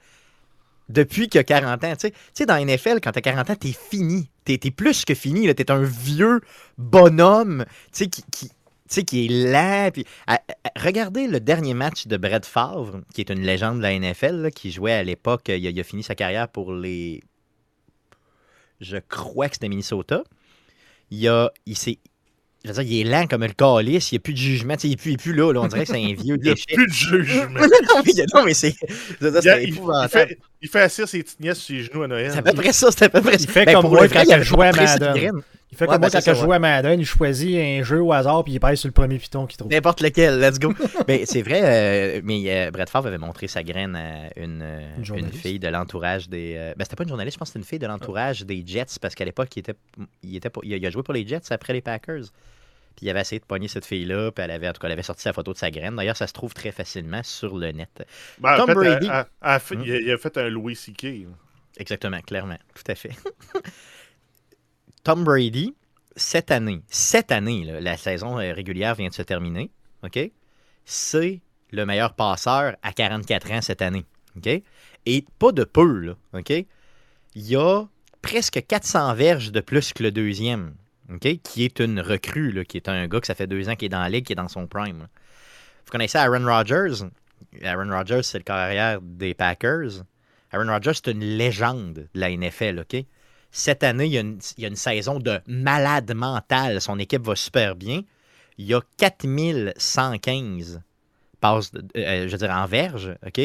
depuis 0.89 1.29
qu'il 1.29 1.39
a 1.39 1.43
40 1.45 1.83
ans. 1.83 1.93
Tu 1.97 2.11
sais, 2.33 2.45
dans 2.45 2.57
NFL, 2.57 2.99
quand 3.01 3.11
tu 3.13 3.19
as 3.19 3.21
40 3.21 3.49
ans, 3.49 3.55
tu 3.59 3.69
es 3.69 3.73
fini. 3.73 4.29
Tu 4.45 4.53
es, 4.53 4.71
plus 4.71 5.05
que 5.05 5.13
fini. 5.13 5.53
Tu 5.55 5.61
es 5.61 5.71
un 5.71 5.83
vieux 5.83 6.41
bonhomme 6.77 7.65
qui, 7.93 8.09
qui, 8.09 8.51
qui 9.01 9.25
est 9.25 9.29
là. 9.29 9.91
regardez 10.75 11.27
le 11.27 11.39
dernier 11.39 11.73
match 11.73 12.07
de 12.07 12.17
Brett 12.17 12.45
Favre, 12.45 13.01
qui 13.13 13.21
est 13.21 13.29
une 13.29 13.41
légende 13.41 13.77
de 13.77 13.83
la 13.83 13.97
NFL, 13.97 14.51
qui 14.51 14.71
jouait 14.71 14.93
à 14.93 15.03
l'époque. 15.03 15.49
Il, 15.49 15.79
a 15.79 15.83
fini 15.83 16.03
sa 16.03 16.15
carrière 16.15 16.47
pour 16.47 16.73
les. 16.73 17.21
Je 18.81 18.97
crois 18.97 19.47
que 19.47 19.55
c'était 19.55 19.69
Minnesota. 19.69 20.23
Il, 21.11 21.27
a, 21.27 21.51
il 21.65 21.77
s'est 21.77 21.99
je 22.65 22.71
veux 22.71 22.83
dire, 22.83 22.93
il 22.93 23.07
est 23.07 23.09
lent 23.09 23.27
comme 23.27 23.43
le 23.43 23.49
calice, 23.49 24.11
il 24.11 24.15
n'y 24.15 24.17
a 24.19 24.21
plus 24.21 24.33
de 24.33 24.37
jugement. 24.37 24.75
Il 24.81 24.89
n'est 24.91 24.95
plus, 24.95 25.17
plus, 25.17 25.33
là, 25.33 25.51
là, 25.51 25.61
On 25.61 25.67
dirait 25.67 25.81
que 25.85 25.91
c'est 25.91 26.01
un 26.01 26.13
vieux 26.13 26.37
Il 26.41 26.43
n'y 26.43 26.49
a 26.49 26.55
plus 26.55 26.87
de 26.87 26.93
jugement. 26.93 27.59
non, 28.33 28.43
mais, 28.45 28.53
c'est. 28.53 28.73
Il, 29.19 30.07
fait, 30.09 30.39
il 30.61 30.69
fait 30.69 30.81
assis 30.81 31.05
ses 31.05 31.23
petites 31.23 31.39
nièces 31.41 31.59
sur 31.59 31.75
les 31.75 31.83
genoux 31.83 32.03
à 32.03 32.07
Noël. 32.07 32.31
C'est 32.31 32.39
à 32.39 32.41
peu 32.41 32.53
près 32.53 32.71
ça. 32.71 32.89
C'est 32.91 33.03
à 33.03 33.09
peu 33.09 33.21
près 33.21 33.35
Il 33.35 33.49
fait 33.49 33.65
ben, 33.65 33.81
comme 33.81 33.91
moi 33.91 34.07
quand 34.07 34.23
il 34.23 34.43
jouait 34.43 34.67
à 34.67 34.71
Madden. 34.71 35.41
Il 35.73 35.75
fait 35.75 35.87
comme 35.87 35.99
moi 35.99 36.09
ben, 36.09 36.21
quand 36.21 36.31
il 36.31 36.37
jouait 36.37 36.55
à 36.55 36.59
Madden. 36.59 36.99
Il 36.99 37.05
choisit 37.05 37.57
un 37.57 37.81
jeu 37.81 37.99
au 37.99 38.13
hasard 38.13 38.43
puis 38.43 38.53
il 38.53 38.59
pèse 38.59 38.79
sur 38.79 38.87
le 38.87 38.93
premier 38.93 39.17
piton 39.17 39.47
qu'il 39.47 39.57
trouve. 39.57 39.71
N'importe 39.71 40.01
lequel, 40.01 40.39
let's 40.39 40.59
go. 40.59 40.71
mais 41.07 41.25
c'est 41.25 41.41
vrai, 41.41 41.61
euh, 41.63 42.21
mais 42.23 42.43
euh, 42.45 42.69
Brett 42.69 42.91
Favre 42.91 43.07
avait 43.07 43.17
montré 43.17 43.47
sa 43.47 43.63
graine 43.63 43.95
à 43.95 44.39
une, 44.39 44.61
euh, 44.61 45.15
une, 45.15 45.31
fille 45.31 45.57
de 45.57 45.67
l'entourage 45.67 46.29
des. 46.29 46.73
ben, 46.77 46.83
c'était 46.83 46.95
pas 46.95 47.03
une 47.03 47.09
journaliste, 47.09 47.35
je 47.35 47.39
pense 47.39 47.49
que 47.49 47.53
c'était 47.53 47.63
une 47.63 47.67
fille 47.67 47.79
de 47.79 47.87
l'entourage 47.87 48.41
des 48.45 48.63
Jets 48.63 48.99
parce 49.01 49.15
qu'à 49.15 49.25
l'époque, 49.25 49.49
il, 49.55 49.59
était, 49.59 49.73
il, 50.21 50.35
était, 50.35 50.49
il 50.61 50.85
a 50.85 50.89
joué 50.91 51.01
pour 51.01 51.15
les 51.15 51.25
Jets 51.25 51.51
après 51.51 51.73
les 51.73 51.81
Packers. 51.81 52.25
Puis 52.95 53.07
il 53.07 53.09
avait 53.09 53.21
essayé 53.21 53.39
de 53.39 53.45
pogner 53.45 53.67
cette 53.67 53.85
fille-là, 53.85 54.31
puis 54.31 54.45
elle 54.45 54.51
avait, 54.51 54.69
en 54.69 54.73
tout 54.73 54.79
cas, 54.79 54.85
elle 54.87 54.93
avait 54.93 55.01
sorti 55.01 55.23
sa 55.23 55.33
photo 55.33 55.51
de 55.53 55.57
sa 55.57 55.71
graine. 55.71 55.95
D'ailleurs, 55.95 56.15
ça 56.15 56.27
se 56.27 56.33
trouve 56.33 56.53
très 56.53 56.71
facilement 56.71 57.23
sur 57.23 57.57
le 57.57 57.71
net. 57.71 58.05
Ben, 58.37 58.55
Tom 58.55 58.71
Brady. 58.71 59.07
Il, 59.07 59.11
a, 60.11 60.17
fait 60.19 60.37
un 60.37 60.49
Louis 60.49 60.75
C.K. 60.75 61.07
Exactement, 61.77 62.21
clairement. 62.21 62.59
Tout 62.75 62.91
à 62.91 62.93
fait. 62.93 63.09
Tom 65.03 65.25
Brady, 65.25 65.75
cette 66.15 66.49
année, 66.49 66.81
cette 66.87 67.33
année, 67.33 67.65
la 67.81 67.97
saison 67.97 68.39
euh, 68.39 68.53
régulière 68.53 68.95
vient 68.95 69.09
de 69.09 69.13
se 69.13 69.21
terminer. 69.21 69.69
OK? 70.01 70.17
C'est 70.85 71.41
le 71.71 71.85
meilleur 71.85 72.13
passeur 72.13 72.77
à 72.81 72.93
44 72.93 73.51
ans 73.51 73.61
cette 73.61 73.81
année. 73.81 74.05
OK? 74.37 74.61
Et 75.05 75.25
pas 75.39 75.51
de 75.51 75.65
peu. 75.65 76.15
OK? 76.33 76.51
Il 76.51 76.67
y 77.35 77.57
a 77.57 77.83
presque 78.21 78.65
400 78.65 79.13
verges 79.15 79.51
de 79.51 79.59
plus 79.59 79.91
que 79.91 80.03
le 80.03 80.11
deuxième 80.11 80.73
qui 81.19 81.65
est 81.65 81.79
une 81.79 81.99
recrue, 81.99 82.65
qui 82.65 82.77
est 82.77 82.87
un 82.87 83.07
gars 83.07 83.19
que 83.19 83.27
ça 83.27 83.35
fait 83.35 83.45
deux 83.45 83.67
ans 83.67 83.75
qu'il 83.75 83.87
est 83.87 83.89
dans 83.89 83.99
la 83.99 84.09
ligue, 84.09 84.25
qui 84.25 84.31
est 84.31 84.37
dans 84.37 84.47
son 84.47 84.67
prime. 84.67 85.07
Vous 85.85 85.91
connaissez 85.91 86.17
Aaron 86.17 86.45
Rodgers? 86.45 87.05
Aaron 87.61 87.89
Rodgers, 87.89 88.23
c'est 88.23 88.37
le 88.37 88.45
carrière 88.45 89.01
des 89.01 89.33
Packers. 89.33 90.05
Aaron 90.53 90.71
Rodgers, 90.71 90.93
c'est 90.93 91.11
une 91.11 91.19
légende 91.19 91.93
de 92.13 92.19
la 92.19 92.29
NFL, 92.35 92.79
OK? 92.79 93.05
Cette 93.55 93.83
année, 93.83 94.07
il 94.07 94.13
y, 94.13 94.17
a 94.17 94.21
une, 94.21 94.39
il 94.57 94.65
a 94.65 94.75
saison 94.75 95.19
de 95.19 95.39
malade 95.45 96.11
mental. 96.15 96.81
Son 96.81 96.97
équipe 96.97 97.21
va 97.21 97.35
super 97.35 97.75
bien. 97.75 98.01
Il 98.57 98.65
y 98.65 98.73
a 98.73 98.81
4115 98.97 100.81
passes, 101.39 101.71
euh, 101.95 102.27
je 102.27 102.31
veux 102.31 102.37
dire, 102.39 102.49
en 102.49 102.65
verge, 102.65 103.15
OK, 103.23 103.39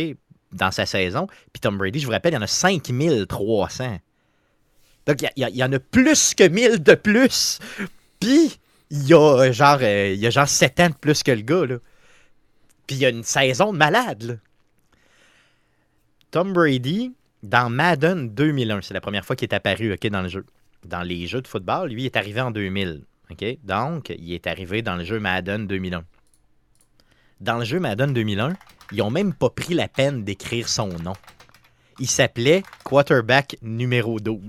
dans 0.53 0.71
sa 0.71 0.87
saison. 0.87 1.27
Puis 1.53 1.61
Tom 1.61 1.77
Brady, 1.77 2.01
je 2.01 2.07
vous 2.07 2.13
rappelle, 2.13 2.33
il 2.33 2.37
y 2.37 2.39
en 2.39 2.43
a 2.43 2.47
5300. 2.47 3.99
Donc, 5.07 5.23
il 5.37 5.49
y, 5.57 5.63
en 5.63 5.73
a 5.73 5.79
plus 5.79 6.35
que 6.35 6.49
1000 6.49 6.83
de 6.83 6.95
plus. 6.95 7.59
Puis, 8.19 8.59
il 8.91 9.07
y 9.07 9.13
a 9.13 9.53
genre, 9.53 9.79
euh, 9.83 10.13
il 10.15 10.21
y 10.21 10.27
a 10.27 10.31
genre 10.31 10.49
7 10.49 10.81
ans 10.81 10.89
de 10.89 10.95
plus 10.95 11.23
que 11.23 11.33
le 11.33 11.43
gars, 11.43 11.67
là. 11.67 11.77
Puis, 12.87 12.97
il 12.97 13.03
y 13.03 13.07
a 13.07 13.11
une 13.11 13.25
saison 13.25 13.75
de 13.75 13.79
malade. 13.79 14.41
Tom 16.31 16.55
Brady, 16.55 17.13
dans 17.43 17.71
Madden 17.71 18.31
2001, 18.31 18.83
c'est 18.83 18.95
la 18.95 19.01
première 19.01 19.25
fois 19.25 19.37
qu'il 19.37 19.49
est 19.49 19.55
apparu, 19.55 19.93
OK, 19.93 20.07
dans 20.09 20.23
le 20.23 20.29
jeu. 20.29 20.45
Dans 20.85 21.03
les 21.03 21.27
jeux 21.27 21.41
de 21.41 21.49
football, 21.49 21.91
lui, 21.91 22.03
il 22.03 22.07
est 22.07 22.17
arrivé 22.17 22.41
en 22.41 22.51
2000. 22.51 23.05
OK? 23.31 23.45
Donc, 23.65 24.11
il 24.17 24.33
est 24.33 24.47
arrivé 24.47 24.83
dans 24.83 24.97
le 24.97 25.05
jeu 25.05 25.19
Madden 25.21 25.67
2001. 25.67 26.05
Dans 27.41 27.59
le 27.59 27.65
jeu 27.65 27.79
Madden 27.79 28.13
2001, 28.13 28.55
ils 28.93 28.99
n'ont 28.99 29.11
même 29.11 29.35
pas 29.35 29.51
pris 29.51 29.75
la 29.75 29.89
peine 29.89 30.25
d'écrire 30.25 30.69
son 30.69 30.89
nom 30.89 31.15
il 31.99 32.09
s'appelait 32.09 32.63
quarterback 32.85 33.57
numéro 33.63 34.21
12 34.21 34.41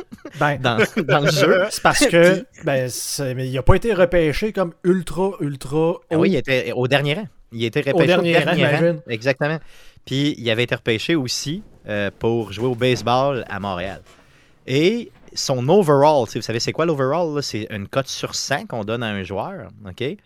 ben, 0.40 0.58
dans, 0.58 0.78
le 0.78 1.30
jeu. 1.30 1.64
C'est 1.70 1.82
parce 1.82 2.06
que 2.06 2.46
ben, 2.64 2.90
il 3.38 3.52
n'a 3.52 3.62
pas 3.62 3.74
été 3.74 3.92
repêché 3.92 4.52
comme 4.52 4.72
ultra, 4.84 5.32
ultra. 5.40 5.94
Ah 6.10 6.16
oui, 6.16 6.30
il 6.30 6.36
était 6.36 6.72
au 6.72 6.88
dernier 6.88 7.14
rang. 7.14 7.28
Il 7.52 7.64
était 7.64 7.80
repêché 7.80 7.96
au 8.02 8.06
dernier, 8.06 8.38
rang, 8.38 8.96
Exactement. 9.08 9.58
Puis 10.04 10.34
il 10.38 10.50
avait 10.50 10.64
été 10.64 10.74
repêché 10.74 11.14
aussi 11.14 11.62
euh, 11.88 12.10
pour 12.18 12.52
jouer 12.52 12.66
au 12.66 12.74
baseball 12.74 13.44
à 13.48 13.60
Montréal. 13.60 14.02
Et 14.66 15.10
son 15.34 15.68
overall, 15.68 16.26
vous 16.32 16.42
savez 16.42 16.60
c'est 16.60 16.72
quoi 16.72 16.86
l'overall? 16.86 17.42
C'est 17.42 17.66
une 17.70 17.88
cote 17.88 18.08
sur 18.08 18.34
100 18.34 18.66
qu'on 18.66 18.84
donne 18.84 19.02
à 19.02 19.08
un 19.08 19.22
joueur. 19.22 19.68
OK? 19.86 20.16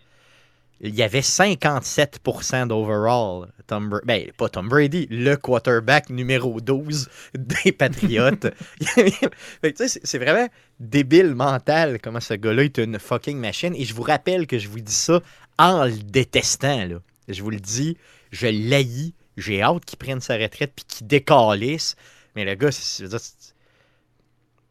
il 0.81 0.95
y 0.95 1.03
avait 1.03 1.19
57% 1.19 2.67
d'overall. 2.67 3.49
Tom 3.67 3.99
ben, 4.05 4.31
pas 4.37 4.49
Tom 4.49 4.69
Brady, 4.69 5.07
le 5.09 5.35
quarterback 5.35 6.09
numéro 6.09 6.61
12 6.61 7.09
des 7.35 7.71
Patriotes. 7.71 8.47
c'est 9.75 10.17
vraiment 10.17 10.47
débile 10.79 11.35
mental 11.35 11.99
comment 12.01 12.19
ce 12.19 12.33
gars-là 12.33 12.63
est 12.63 12.77
une 12.77 12.97
fucking 12.97 13.37
machine. 13.37 13.75
Et 13.75 13.85
je 13.85 13.93
vous 13.93 14.03
rappelle 14.03 14.47
que 14.47 14.57
je 14.57 14.69
vous 14.69 14.79
dis 14.79 14.93
ça 14.93 15.21
en 15.57 15.85
le 15.85 15.97
détestant. 15.97 16.85
Là. 16.85 16.95
Je 17.27 17.43
vous 17.43 17.49
le 17.49 17.59
dis, 17.59 17.97
je 18.31 18.47
l'haïs. 18.47 19.13
J'ai 19.39 19.61
hâte 19.61 19.85
qu'il 19.85 19.97
prenne 19.97 20.21
sa 20.21 20.37
retraite 20.37 20.71
puis 20.75 20.85
qu'il 20.87 21.07
décalisse. 21.07 21.95
Mais 22.35 22.45
le 22.45 22.55
gars, 22.55 22.71
c'est 22.71 23.07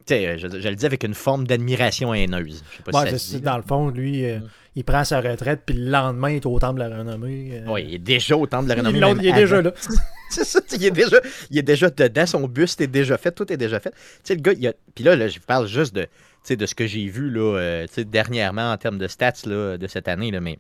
je, 0.08 0.48
je, 0.60 0.68
le 0.68 0.75
dis 0.75 0.87
avec 0.87 1.04
une 1.04 1.14
forme 1.14 1.46
d'admiration 1.46 2.14
haineuse. 2.14 2.62
Je 2.70 2.76
sais 2.76 2.82
pas 2.82 3.18
si 3.18 3.40
dans 3.40 3.56
le 3.56 3.62
fond, 3.62 3.88
lui, 3.90 4.25
euh, 4.25 4.38
mm. 4.38 4.48
il 4.76 4.84
prend 4.84 5.04
sa 5.04 5.20
retraite, 5.20 5.62
puis 5.66 5.76
le 5.76 5.90
lendemain, 5.90 6.30
il 6.30 6.37
est 6.37 6.46
au 6.46 6.58
temple 6.58 6.80
de 6.80 6.88
la 6.88 6.98
renommée. 6.98 7.50
Euh. 7.52 7.70
Oui, 7.70 7.84
il 7.88 7.94
est 7.94 7.98
déjà 7.98 8.37
au 8.37 8.46
temple 8.46 8.64
de 8.64 8.75
la 8.75 8.76
renommée. 8.76 9.20
il 9.20 9.28
est 9.28 9.32
déjà 9.32 9.62
là. 9.62 9.72
c'est 10.30 10.44
ça, 10.44 10.60
il 10.72 10.84
est, 10.84 10.90
déjà, 10.90 11.20
il 11.50 11.58
est 11.58 11.62
déjà 11.62 11.90
dedans, 11.90 12.26
son 12.26 12.48
buste 12.48 12.80
est 12.80 12.87
déjà 12.87 13.16
fait, 13.16 13.32
tout 13.32 13.50
est 13.52 13.56
déjà 13.56 13.80
fait. 13.80 13.90
Tu 13.90 13.96
sais, 14.25 14.34
le 14.34 14.40
gars, 14.40 14.52
il 14.52 14.66
a... 14.66 14.72
puis 14.94 15.04
là, 15.04 15.16
là, 15.16 15.28
je 15.28 15.38
parle 15.40 15.66
juste 15.66 15.94
de, 15.94 16.06
de 16.48 16.66
ce 16.66 16.75
que 16.75 16.87
j'ai 16.87 17.06
vu 17.06 17.30
là, 17.30 17.58
euh, 17.58 17.87
dernièrement 17.98 18.72
en 18.72 18.76
termes 18.76 18.98
de 18.98 19.08
stats 19.08 19.46
là, 19.46 19.76
de 19.78 19.87
cette 19.87 20.08
année, 20.08 20.30
là, 20.30 20.40
mais 20.40 20.58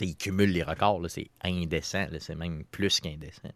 il 0.00 0.16
cumule 0.16 0.50
les 0.50 0.62
records, 0.62 1.02
c'est 1.08 1.30
indécent, 1.42 2.06
c'est 2.18 2.34
même 2.34 2.64
plus 2.70 3.00
qu'indécent. 3.00 3.48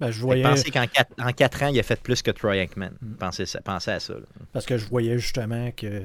Ben, 0.00 0.10
je 0.10 0.20
voyais... 0.20 0.42
Pensez 0.42 0.70
qu'en 0.70 0.86
4 0.86 1.12
en 1.18 1.32
quatre 1.32 1.62
ans, 1.62 1.68
il 1.68 1.78
a 1.78 1.82
fait 1.82 2.00
plus 2.00 2.22
que 2.22 2.30
Troy 2.30 2.56
Aikman. 2.56 2.92
Mm. 3.02 3.14
Pensez, 3.16 3.44
pensez 3.62 3.90
à 3.90 4.00
ça. 4.00 4.14
Parce 4.52 4.64
que 4.64 4.78
je 4.78 4.86
voyais 4.86 5.18
justement 5.18 5.70
que. 5.72 6.02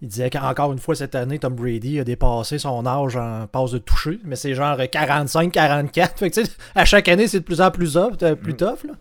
Il 0.00 0.06
disait 0.08 0.30
qu'encore 0.30 0.72
une 0.72 0.78
fois 0.78 0.94
cette 0.94 1.16
année, 1.16 1.40
Tom 1.40 1.56
Brady 1.56 1.98
a 1.98 2.04
dépassé 2.04 2.58
son 2.58 2.86
âge 2.86 3.16
en 3.16 3.48
passe 3.48 3.72
de 3.72 3.78
toucher, 3.78 4.20
mais 4.22 4.36
c'est 4.36 4.54
genre 4.54 4.78
45-44. 4.78 6.50
à 6.76 6.84
chaque 6.84 7.08
année, 7.08 7.26
c'est 7.26 7.40
de 7.40 7.44
plus 7.44 7.60
en 7.60 7.72
plus, 7.72 7.96
up, 7.96 8.14
euh, 8.22 8.36
plus 8.36 8.52
mm. 8.52 8.56
tough. 8.56 8.84
Là. 8.84 8.92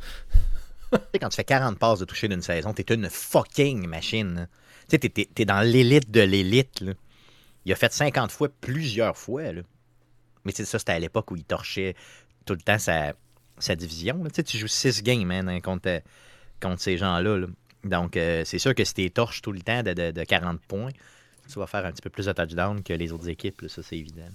quand 1.21 1.29
tu 1.29 1.35
fais 1.35 1.43
40 1.43 1.77
passes 1.77 1.99
de 1.99 2.05
toucher 2.05 2.27
d'une 2.27 2.41
saison, 2.41 2.73
t'es 2.73 2.93
une 2.93 3.09
fucking 3.09 3.87
machine. 3.87 4.47
Tu 4.89 4.97
sais, 5.01 5.09
t'es, 5.09 5.45
dans 5.45 5.61
l'élite 5.61 6.09
de 6.09 6.21
l'élite. 6.21 6.83
Il 7.67 7.73
a 7.73 7.75
fait 7.75 7.91
50 7.91 8.31
fois 8.31 8.47
plusieurs 8.61 9.17
fois. 9.17 9.51
Là. 9.51 9.61
Mais 10.45 10.53
c'est 10.55 10.63
ça, 10.63 10.79
c'était 10.79 10.93
à 10.93 10.99
l'époque 10.99 11.29
où 11.31 11.35
il 11.35 11.43
torchait 11.43 11.95
tout 12.45 12.53
le 12.53 12.61
temps 12.61 12.79
sa, 12.79 13.13
sa 13.59 13.75
division. 13.75 14.23
Tu, 14.45 14.57
joues 14.57 14.69
6 14.69 15.03
games 15.03 15.29
hein, 15.29 15.59
contre, 15.59 16.01
contre, 16.61 16.81
ces 16.81 16.97
gens-là. 16.97 17.45
Donc, 17.83 18.15
euh, 18.15 18.43
c'est 18.45 18.57
sûr 18.57 18.73
que 18.73 18.85
si 18.85 18.93
tu 18.93 19.11
torches 19.11 19.41
tout 19.41 19.51
le 19.51 19.59
temps 19.59 19.83
de, 19.83 19.91
de, 20.11 20.23
40 20.23 20.61
points, 20.61 20.91
tu 21.51 21.59
vas 21.59 21.67
faire 21.67 21.85
un 21.85 21.91
petit 21.91 22.01
peu 22.01 22.09
plus 22.09 22.27
de 22.27 22.31
touchdown 22.31 22.81
que 22.81 22.93
les 22.93 23.11
autres 23.11 23.27
équipes. 23.27 23.65
ça, 23.67 23.83
c'est 23.83 23.97
évident. 23.97 24.29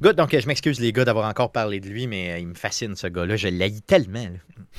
Good, 0.00 0.14
donc 0.14 0.38
je 0.38 0.46
m'excuse 0.46 0.78
les 0.78 0.92
gars 0.92 1.04
d'avoir 1.04 1.28
encore 1.28 1.50
parlé 1.50 1.80
de 1.80 1.88
lui, 1.88 2.06
mais 2.06 2.30
euh, 2.30 2.38
il 2.38 2.46
me 2.46 2.54
fascine 2.54 2.94
ce 2.94 3.08
gars-là. 3.08 3.34
Je 3.34 3.48
l'haïs 3.48 3.82
tellement. 3.84 4.28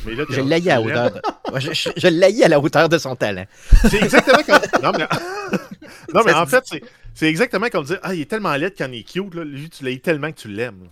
Mais 0.06 0.16
là, 0.16 0.24
je 0.30 0.40
l'haïs 0.40 0.70
à 0.70 0.82
hauteur. 0.82 1.20
je, 1.58 1.74
je, 1.74 2.44
à 2.44 2.48
la 2.48 2.60
hauteur 2.62 2.88
de 2.88 2.98
son 2.98 3.18
talent. 3.18 3.46
C'est 3.90 4.02
exactement 4.02 4.44
comme. 4.44 4.82
Non, 4.82 4.92
mais, 4.98 5.08
non, 6.14 6.22
mais 6.26 6.34
en 6.34 6.46
fait, 6.46 6.64
c'est 7.14 7.28
exactement 7.28 7.68
comme 7.70 7.86
dire 7.86 8.00
Ah, 8.04 8.14
il 8.14 8.22
est 8.22 8.30
tellement 8.30 8.56
laid 8.56 8.74
quand 8.78 8.88
il 8.88 9.00
est 9.00 9.04
cute. 9.04 9.34
Là. 9.36 9.44
Lui, 9.44 9.70
tu 9.70 9.84
l'haïs 9.84 10.02
tellement 10.02 10.32
que 10.32 10.40
tu 10.40 10.48
l'aimes. 10.48 10.90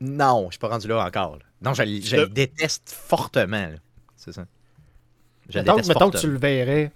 Non, 0.00 0.46
je 0.46 0.52
suis 0.52 0.58
pas 0.58 0.68
rendu 0.68 0.88
là 0.88 1.04
encore. 1.04 1.38
Non, 1.62 1.72
je, 1.74 1.82
le 1.82 2.26
déteste 2.26 2.90
fortement. 2.90 3.70
C'est 4.16 4.32
ça. 4.32 4.44
Je 5.48 5.58
mettons, 5.58 5.76
mettons 5.76 6.10
que 6.10 6.18
tu 6.18 6.28
le 6.28 6.38
verrais 6.38 6.92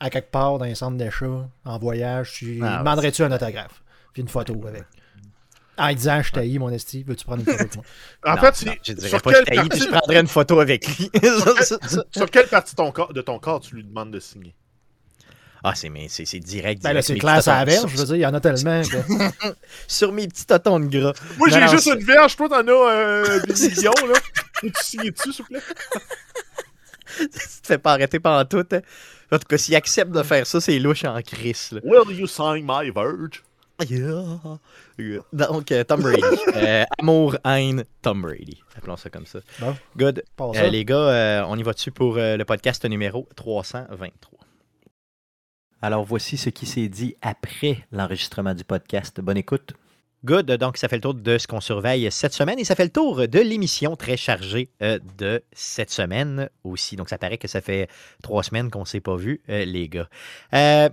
à 0.00 0.08
quelque 0.08 0.30
part 0.30 0.58
dans 0.58 0.64
un 0.64 0.74
centre 0.74 0.96
d'achat, 0.96 1.48
en 1.64 1.78
voyage, 1.78 2.32
tu 2.32 2.60
ah, 2.62 2.78
demanderais-tu 2.78 3.22
un 3.22 3.30
autographe? 3.30 3.82
Puis 4.12 4.22
une 4.22 4.28
photo 4.28 4.60
avec. 4.66 4.84
En 5.78 5.92
disant 5.94 6.20
je 6.22 6.32
t'haïs, 6.32 6.58
mon 6.58 6.70
esti, 6.70 7.04
veux-tu 7.04 7.24
prendre 7.24 7.40
une 7.40 7.46
photo 7.46 7.60
avec 7.60 7.76
moi? 7.76 7.84
En 8.26 8.36
fait, 8.38 8.54
si, 8.54 8.66
je 8.82 8.92
dirais 8.92 9.20
pas 9.20 9.30
je 9.32 9.68
puis 9.68 9.80
je 9.80 9.88
prendrais 9.88 10.20
une 10.20 10.26
photo 10.26 10.60
avec 10.60 10.86
lui. 10.86 11.10
sur 12.10 12.30
quelle 12.30 12.48
partie 12.48 12.74
de 12.74 13.20
ton 13.22 13.38
corps 13.38 13.60
tu 13.60 13.76
lui 13.76 13.84
demandes 13.84 14.10
de 14.10 14.20
signer? 14.20 14.54
Ah, 15.62 15.74
c'est, 15.74 15.90
mais 15.90 16.06
c'est, 16.08 16.24
direct. 16.38 16.82
Ben 16.82 16.92
là, 16.92 17.02
c'est 17.02 17.18
classe 17.18 17.46
à 17.48 17.58
la 17.58 17.64
verge, 17.66 17.90
je 17.90 17.96
veux 17.98 18.04
dire, 18.04 18.16
il 18.16 18.20
y 18.20 18.26
en 18.26 18.32
a 18.32 18.40
tellement. 18.40 18.82
Sur 19.88 20.12
mes 20.12 20.26
petits 20.26 20.46
totons 20.46 20.80
de 20.80 20.86
gras. 20.86 21.12
Moi, 21.36 21.48
j'ai 21.50 21.68
juste 21.68 21.86
une 21.86 22.04
verge, 22.04 22.36
toi, 22.36 22.48
t'en 22.48 22.66
as 22.66 22.70
euh, 22.70 23.40
des 23.40 23.68
millions, 23.68 23.92
là. 24.08 24.14
Peux-tu 24.60 24.82
signer 24.82 25.10
dessus, 25.10 25.32
s'il 25.32 25.44
vous 25.44 25.50
plaît? 25.50 25.60
tu 27.18 27.28
te 27.28 27.66
fais 27.66 27.78
pas 27.78 27.92
arrêter 27.92 28.20
pendant 28.20 28.44
tout. 28.44 28.64
Hein? 28.72 28.80
En 29.30 29.38
tout 29.38 29.46
cas, 29.48 29.58
s'il 29.58 29.74
accepte 29.76 30.12
de 30.12 30.22
faire 30.22 30.46
ça, 30.46 30.60
c'est 30.60 30.78
louche 30.78 31.04
en 31.04 31.20
crise. 31.20 31.70
Là. 31.72 31.80
Will 31.84 32.18
you 32.18 32.26
sign 32.26 32.64
my 32.66 32.90
verge? 32.90 33.42
Yeah. 33.88 34.58
Donc, 35.32 35.72
euh, 35.72 35.84
Tom 35.84 36.02
Brady. 36.02 36.20
Euh, 36.56 36.84
amour, 36.98 37.36
haine, 37.44 37.84
Tom 38.02 38.22
Brady. 38.22 38.62
Appelons 38.76 38.96
ça 38.96 39.08
comme 39.08 39.24
ça. 39.24 39.40
Good. 39.96 40.22
les 40.70 40.84
gars, 40.84 41.46
on 41.48 41.56
y 41.56 41.62
va 41.62 41.72
dessus 41.72 41.90
pour 41.90 42.16
le 42.16 42.42
podcast 42.44 42.84
numéro 42.86 43.28
323. 43.36 44.40
Alors 45.82 46.04
voici 46.04 46.36
ce 46.36 46.50
qui 46.50 46.66
s'est 46.66 46.88
dit 46.88 47.16
après 47.22 47.78
l'enregistrement 47.90 48.54
du 48.54 48.64
podcast. 48.64 49.18
Bonne 49.20 49.38
écoute. 49.38 49.72
Good, 50.26 50.52
donc 50.52 50.76
ça 50.76 50.88
fait 50.88 50.96
le 50.96 51.00
tour 51.00 51.14
de 51.14 51.38
ce 51.38 51.46
qu'on 51.46 51.62
surveille 51.62 52.12
cette 52.12 52.34
semaine 52.34 52.58
et 52.58 52.64
ça 52.64 52.74
fait 52.74 52.84
le 52.84 52.90
tour 52.90 53.26
de 53.26 53.38
l'émission 53.38 53.96
très 53.96 54.18
chargée 54.18 54.68
euh, 54.82 54.98
de 55.16 55.42
cette 55.52 55.90
semaine 55.90 56.50
aussi. 56.64 56.96
Donc 56.96 57.08
ça 57.08 57.16
paraît 57.16 57.38
que 57.38 57.48
ça 57.48 57.62
fait 57.62 57.88
trois 58.22 58.42
semaines 58.42 58.70
qu'on 58.70 58.80
ne 58.80 58.84
s'est 58.84 59.00
pas 59.00 59.16
vu, 59.16 59.40
euh, 59.48 59.64
les 59.64 59.88
gars. 59.88 60.10
Euh, 60.52 60.90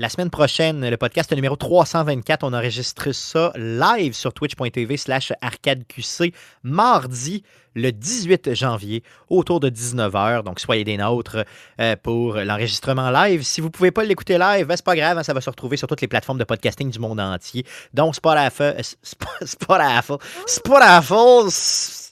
la 0.00 0.08
semaine 0.08 0.30
prochaine, 0.30 0.88
le 0.88 0.96
podcast 0.96 1.30
numéro 1.34 1.56
324, 1.56 2.44
on 2.44 2.54
enregistre 2.54 3.12
ça 3.12 3.52
live 3.54 4.14
sur 4.14 4.32
twitch.tv 4.32 4.96
slash 4.96 5.34
arcadeqc 5.42 6.34
mardi 6.62 7.44
le 7.74 7.92
18 7.92 8.54
janvier 8.54 9.02
autour 9.28 9.60
de 9.60 9.68
19h. 9.68 10.42
Donc, 10.42 10.58
soyez 10.58 10.84
des 10.84 10.96
nôtres 10.96 11.44
euh, 11.82 11.96
pour 12.02 12.36
l'enregistrement 12.36 13.10
live. 13.10 13.42
Si 13.42 13.60
vous 13.60 13.66
ne 13.66 13.72
pouvez 13.72 13.90
pas 13.90 14.02
l'écouter 14.02 14.38
live, 14.38 14.66
ben, 14.66 14.74
c'est 14.74 14.84
pas 14.84 14.96
grave, 14.96 15.18
hein, 15.18 15.22
ça 15.22 15.34
va 15.34 15.42
se 15.42 15.50
retrouver 15.50 15.76
sur 15.76 15.86
toutes 15.86 16.00
les 16.00 16.08
plateformes 16.08 16.38
de 16.38 16.44
podcasting 16.44 16.90
du 16.90 16.98
monde 16.98 17.20
entier. 17.20 17.66
Donc, 17.92 18.14
Spotify, 18.14 18.72
Spotify, 19.42 20.14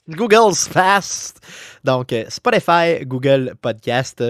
Google 0.09 0.53
Fast. 0.53 1.41
Donc, 1.83 2.13
euh, 2.13 2.25
Spotify, 2.29 3.03
Google 3.03 3.55
Podcast. 3.59 4.23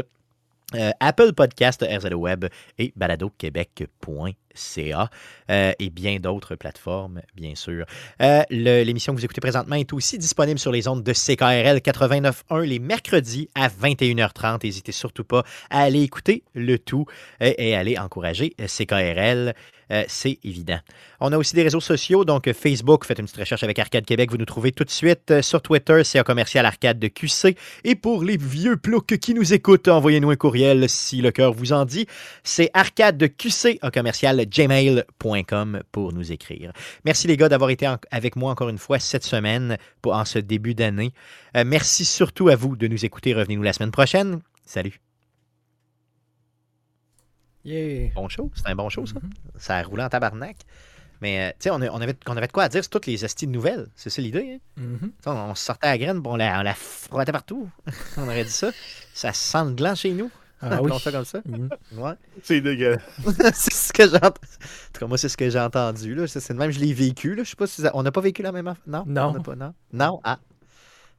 Euh, 0.76 0.92
Apple 1.00 1.34
Podcast, 1.34 1.84
RZO 1.84 2.16
Web 2.16 2.46
et 2.78 2.94
baladoquebec.ca 2.96 5.10
euh, 5.50 5.72
et 5.80 5.90
bien 5.90 6.20
d'autres 6.20 6.54
plateformes, 6.56 7.22
bien 7.36 7.56
sûr. 7.56 7.88
Euh, 8.22 8.44
l'émission 8.52 9.14
que 9.14 9.18
vous 9.18 9.26
écoutez 9.26 9.42
présentement 9.42 9.78
est 9.78 9.92
aussi 9.94 10.20
disponible 10.20 10.60
sur 10.60 10.72
les 10.72 10.88
ondes 10.88 11.04
de 11.04 11.12
CKRL 11.12 11.78
89.1 11.78 12.62
les 12.62 12.78
mercredis 12.78 13.50
à 13.56 13.68
21h30. 13.68 14.64
N'hésitez 14.64 14.92
surtout 14.92 15.24
pas 15.24 15.44
à 15.72 15.82
aller 15.82 16.04
écouter 16.04 16.44
le 16.54 16.78
tout 16.78 17.08
et, 17.42 17.70
et 17.70 17.76
aller 17.76 17.98
encourager 17.98 18.56
CKRL. 18.60 19.56
Euh, 19.92 20.04
c'est 20.08 20.40
évident. 20.44 20.80
On 21.20 21.32
a 21.32 21.38
aussi 21.38 21.56
des 21.56 21.64
réseaux 21.64 21.80
sociaux, 21.80 22.26
donc 22.26 22.48
euh, 22.48 22.54
Facebook, 22.54 23.06
faites 23.06 23.20
une 23.20 23.26
petite 23.26 23.40
recherche 23.40 23.64
avec 23.64 23.80
Arcade 23.80 24.06
Québec, 24.06 24.30
vous 24.30 24.38
nous 24.38 24.46
trouvez 24.46 24.72
tout 24.72 24.84
de 24.84 24.90
suite. 24.90 25.32
Euh, 25.32 25.42
sur 25.42 25.62
Twitter, 25.62 26.04
c'est 26.04 26.20
un 26.20 26.24
commercial 26.24 26.66
arcade 26.66 27.00
de 27.00 27.08
QC. 27.08 27.56
Et 27.84 27.96
pour 27.96 28.24
les 28.24 28.38
vieux 28.38 28.78
ploucs 28.78 29.18
qui 29.18 29.34
nous 29.34 29.54
écoutent, 29.54 29.88
envoyez-nous 29.88 30.30
un 30.30 30.36
courriel 30.36 30.88
si 30.88 31.22
le 31.22 31.32
cœur 31.32 31.54
vous 31.54 31.74
en 31.74 31.86
dit. 31.86 32.06
C'est 32.44 32.70
arcade 32.74 33.18
de 33.18 33.28
QC, 33.28 33.80
un 33.82 33.90
commercial 33.90 34.46
gmail.com 34.46 35.82
pour 35.92 36.14
nous 36.14 36.32
écrire. 36.32 36.72
Merci 37.06 37.28
les 37.28 37.38
gars 37.38 37.50
d'avoir 37.50 37.70
été 37.72 37.92
avec 38.12 38.36
moi 38.36 38.52
encore 38.52 38.70
une 38.70 38.78
fois 38.78 39.00
cette 39.00 39.24
semaine 39.24 39.78
en 40.06 40.26
ce 40.26 40.40
début 40.40 40.76
d'année. 40.76 41.14
merci 41.66 42.06
surtout 42.06 42.50
à 42.50 42.56
vous 42.56 42.76
de 42.76 42.88
nous 42.88 43.06
écouter. 43.06 43.34
Revenez-nous 43.34 43.64
la 43.64 43.74
semaine 43.74 43.92
prochaine. 43.92 44.42
Salut. 44.66 45.09
Bon 48.16 48.30
show, 48.30 48.52
c'est 48.56 48.68
un 48.68 48.76
bon 48.76 48.90
show, 48.90 49.06
ça. 49.06 49.16
Mm-hmm. 49.16 49.60
Ça 49.60 49.78
a 49.78 49.84
roulé 49.84 50.04
en 50.04 50.10
tabarnak. 50.10 50.58
Mais, 51.22 51.50
euh, 51.50 51.52
tu 51.52 51.64
sais, 51.64 51.70
on, 51.72 51.76
avait, 51.76 51.90
on 51.90 52.38
avait 52.38 52.48
de 52.48 52.52
quoi 52.52 52.64
à 52.64 52.70
dire 52.70 52.82
sur 52.82 52.90
toutes 52.90 53.06
les 53.06 53.26
astuces 53.26 53.48
de 53.48 53.54
nouvelles. 53.54 53.88
C'est 53.96 54.10
ça 54.10 54.22
l'idée. 54.22 54.62
Hein? 54.78 54.82
Mm-hmm. 54.82 55.30
On, 55.30 55.56
sortait 55.56 55.88
à 55.88 55.92
la 55.92 55.98
graine, 55.98 56.20
bon, 56.20 56.34
on 56.34 56.38
la, 56.38 56.60
on 56.60 56.64
la 56.64 56.74
frottait 56.74 57.32
partout. 57.34 57.70
on 58.18 58.24
aurait 58.24 58.46
dit 58.46 58.52
ça. 58.52 58.72
Ça 59.14 59.34
sent 59.34 59.66
le 59.66 59.74
gland 59.74 59.96
chez 59.96 60.12
nous. 60.12 60.32
Ah 60.62 60.82
oui. 60.82 60.92
comme 61.12 61.26
ça. 61.26 61.40
Mm-hmm. 61.40 61.98
ouais. 61.98 62.14
C'est 62.44 62.62
dégueulasse. 62.62 63.02
c'est 63.54 63.74
ce 63.74 63.94
que 63.94 64.08
j'ai 64.08 64.16
entendu. 64.16 64.30
En 64.32 64.94
tout 64.94 65.00
cas, 65.00 65.08
moi, 65.08 65.18
c'est 65.18 65.30
ce 65.30 65.38
que 65.38 65.50
j'ai 65.50 65.60
entendu. 65.60 66.16
Là. 66.16 66.28
C'est 66.28 66.54
même, 66.54 66.72
je 66.72 66.80
l'ai 66.80 66.94
vécu. 66.94 67.36
Là. 67.36 67.44
Je 67.44 67.50
sais 67.50 67.56
pas 67.58 67.68
si 67.68 67.84
On 67.94 68.04
n'a 68.04 68.12
pas 68.12 68.22
vécu 68.22 68.42
la 68.42 68.54
même 68.54 68.68
affaire? 68.68 68.84
Non? 68.88 69.04
Non. 69.06 69.28
On 69.28 69.34
n'a 69.34 69.40
pas, 69.42 69.56
non? 69.56 69.74
Non? 69.92 70.22
Ah. 70.24 70.40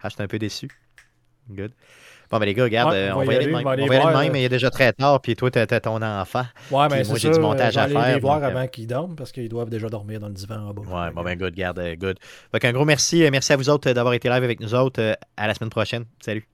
Ah, 0.02 0.08
j'étais 0.08 0.22
un 0.22 0.28
peu 0.28 0.38
déçu. 0.38 0.68
Good. 1.50 1.72
Bon, 2.30 2.38
ben 2.38 2.46
les 2.46 2.54
gars, 2.54 2.62
regarde, 2.62 2.94
euh, 2.94 3.12
on, 3.12 3.24
va 3.24 3.32
y 3.32 3.36
aller, 3.36 3.52
on 3.52 3.62
va 3.62 3.70
aller 3.72 3.82
de 3.82 3.88
même, 3.88 4.32
mais 4.32 4.42
il 4.42 4.44
est 4.44 4.48
déjà 4.48 4.70
très 4.70 4.92
tard, 4.92 5.20
puis 5.20 5.34
toi, 5.34 5.50
t'as 5.50 5.66
ton 5.80 6.00
enfant. 6.00 6.44
Ouais, 6.70 6.86
mais 6.88 7.02
moi, 7.02 7.18
j'ai 7.18 7.30
du 7.30 7.40
montage 7.40 7.76
à 7.76 7.88
faire. 7.88 8.14
les 8.14 8.20
voir 8.20 8.42
avant 8.44 8.68
qu'ils 8.68 8.86
dorment, 8.86 9.16
parce 9.16 9.32
qu'ils 9.32 9.48
doivent 9.48 9.70
déjà 9.70 9.88
dormir 9.88 10.20
dans 10.20 10.28
le 10.28 10.34
divan 10.34 10.68
en 10.68 10.72
bas. 10.72 10.82
Ouais, 10.82 11.10
bon, 11.12 11.22
ben, 11.22 11.36
good, 11.36 11.54
garde, 11.54 11.80
good. 11.98 12.18
Donc, 12.52 12.64
un 12.64 12.72
gros 12.72 12.84
merci. 12.84 13.24
Euh, 13.24 13.30
merci 13.32 13.52
à 13.52 13.56
vous 13.56 13.68
autres 13.68 13.90
euh, 13.90 13.94
d'avoir 13.94 14.14
été 14.14 14.28
live 14.28 14.44
avec 14.44 14.60
nous 14.60 14.74
autres. 14.74 15.16
À 15.36 15.46
la 15.48 15.54
semaine 15.54 15.70
prochaine. 15.70 16.04
Salut. 16.20 16.46